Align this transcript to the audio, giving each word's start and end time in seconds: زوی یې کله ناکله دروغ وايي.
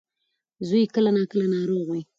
زوی 0.67 0.81
یې 0.83 0.91
کله 0.95 1.09
ناکله 1.17 1.45
دروغ 1.61 1.83
وايي. 1.87 2.03